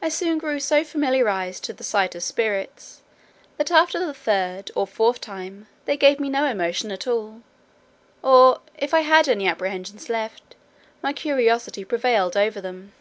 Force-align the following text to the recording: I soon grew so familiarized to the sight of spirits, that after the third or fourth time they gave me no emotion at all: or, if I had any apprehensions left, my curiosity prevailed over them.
I 0.00 0.10
soon 0.10 0.38
grew 0.38 0.60
so 0.60 0.84
familiarized 0.84 1.64
to 1.64 1.72
the 1.72 1.82
sight 1.82 2.14
of 2.14 2.22
spirits, 2.22 3.00
that 3.56 3.68
after 3.68 3.98
the 3.98 4.14
third 4.14 4.70
or 4.76 4.86
fourth 4.86 5.20
time 5.20 5.66
they 5.86 5.96
gave 5.96 6.20
me 6.20 6.28
no 6.28 6.44
emotion 6.44 6.92
at 6.92 7.08
all: 7.08 7.42
or, 8.22 8.60
if 8.78 8.94
I 8.94 9.00
had 9.00 9.28
any 9.28 9.48
apprehensions 9.48 10.08
left, 10.08 10.54
my 11.02 11.12
curiosity 11.12 11.84
prevailed 11.84 12.36
over 12.36 12.60
them. 12.60 12.92